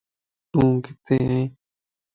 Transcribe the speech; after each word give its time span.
تو 0.51 0.61
ڪٿي 0.85 1.15
ائي؟ 1.29 1.39